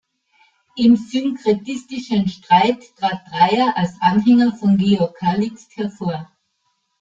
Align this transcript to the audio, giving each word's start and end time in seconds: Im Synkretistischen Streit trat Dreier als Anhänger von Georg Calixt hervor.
Im 0.77 0.95
Synkretistischen 0.95 2.27
Streit 2.27 2.79
trat 2.97 3.19
Dreier 3.29 3.77
als 3.77 3.97
Anhänger 4.01 4.51
von 4.55 4.75
Georg 4.75 5.15
Calixt 5.15 5.77
hervor. 5.77 6.27